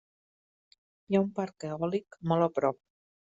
Hi 1.11 1.17
ha 1.17 1.21
un 1.25 1.29
parc 1.41 1.67
eòlic 1.69 2.19
mot 2.33 2.47
a 2.47 2.49
prop. 2.57 2.81